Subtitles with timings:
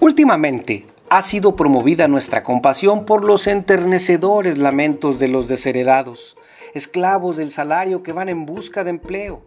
[0.00, 6.38] Últimamente ha sido promovida nuestra compasión por los enternecedores lamentos de los desheredados,
[6.72, 9.42] esclavos del salario que van en busca de empleo.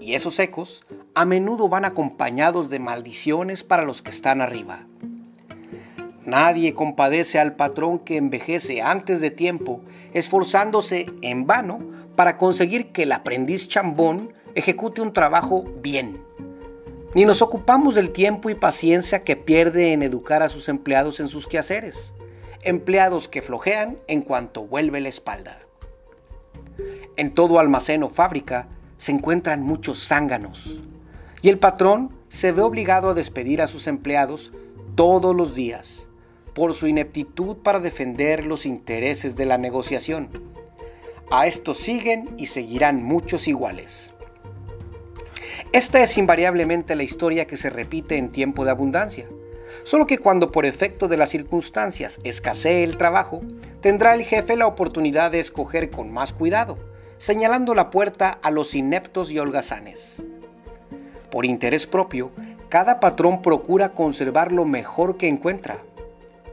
[0.00, 4.86] Y esos ecos a menudo van acompañados de maldiciones para los que están arriba.
[6.24, 9.82] Nadie compadece al patrón que envejece antes de tiempo,
[10.14, 11.80] esforzándose en vano
[12.16, 16.27] para conseguir que el aprendiz chambón ejecute un trabajo bien.
[17.14, 21.28] Ni nos ocupamos del tiempo y paciencia que pierde en educar a sus empleados en
[21.28, 22.14] sus quehaceres,
[22.62, 25.58] empleados que flojean en cuanto vuelve la espalda.
[27.16, 28.68] En todo almacén o fábrica
[28.98, 30.76] se encuentran muchos zánganos,
[31.40, 34.52] y el patrón se ve obligado a despedir a sus empleados
[34.94, 36.06] todos los días
[36.54, 40.28] por su ineptitud para defender los intereses de la negociación.
[41.30, 44.12] A esto siguen y seguirán muchos iguales.
[45.72, 49.26] Esta es invariablemente la historia que se repite en tiempo de abundancia,
[49.82, 53.42] solo que cuando por efecto de las circunstancias escasee el trabajo,
[53.82, 56.78] tendrá el jefe la oportunidad de escoger con más cuidado,
[57.18, 60.24] señalando la puerta a los ineptos y holgazanes.
[61.30, 62.30] Por interés propio,
[62.70, 65.82] cada patrón procura conservar lo mejor que encuentra,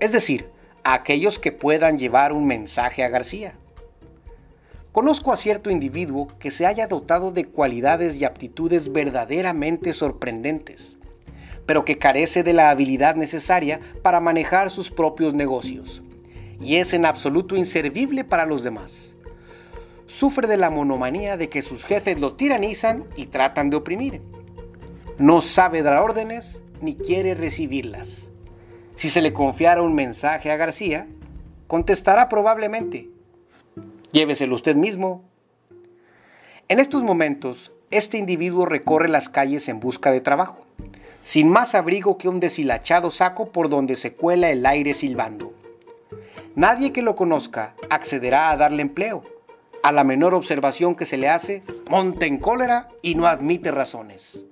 [0.00, 0.48] es decir,
[0.84, 3.52] aquellos que puedan llevar un mensaje a García.
[4.92, 10.98] Conozco a cierto individuo que se haya dotado de cualidades y aptitudes verdaderamente sorprendentes,
[11.64, 16.02] pero que carece de la habilidad necesaria para manejar sus propios negocios,
[16.60, 19.14] y es en absoluto inservible para los demás.
[20.04, 24.20] Sufre de la monomanía de que sus jefes lo tiranizan y tratan de oprimir.
[25.16, 28.28] No sabe dar órdenes ni quiere recibirlas.
[28.96, 31.06] Si se le confiara un mensaje a García,
[31.66, 33.08] contestará probablemente,
[34.12, 35.24] lléveselo usted mismo.
[36.68, 40.66] En estos momentos, este individuo recorre las calles en busca de trabajo,
[41.22, 45.52] sin más abrigo que un deshilachado saco por donde se cuela el aire silbando.
[46.54, 49.24] Nadie que lo conozca accederá a darle empleo.
[49.82, 54.44] A la menor observación que se le hace, monta en cólera y no admite razones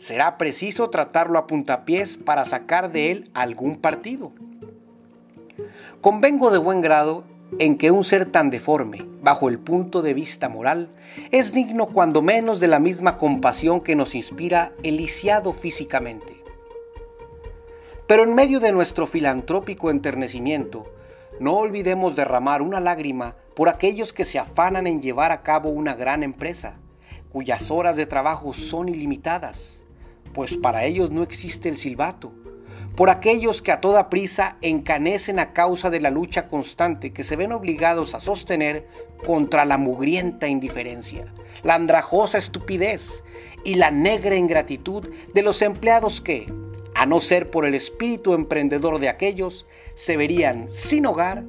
[0.00, 4.32] será preciso tratarlo a puntapiés para sacar de él algún partido.
[6.00, 7.24] Convengo de buen grado
[7.58, 10.88] en que un ser tan deforme, bajo el punto de vista moral,
[11.30, 16.42] es digno cuando menos de la misma compasión que nos inspira el lisiado físicamente.
[18.06, 20.92] Pero en medio de nuestro filantrópico enternecimiento,
[21.38, 25.94] no olvidemos derramar una lágrima por aquellos que se afanan en llevar a cabo una
[25.94, 26.78] gran empresa,
[27.32, 29.82] cuyas horas de trabajo son ilimitadas,
[30.34, 32.32] pues para ellos no existe el silbato,
[33.00, 37.34] por aquellos que a toda prisa encanecen a causa de la lucha constante que se
[37.34, 38.86] ven obligados a sostener
[39.24, 43.24] contra la mugrienta indiferencia, la andrajosa estupidez
[43.64, 46.52] y la negra ingratitud de los empleados que,
[46.94, 51.44] a no ser por el espíritu emprendedor de aquellos, se verían sin hogar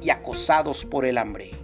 [0.00, 1.63] y acosados por el hambre.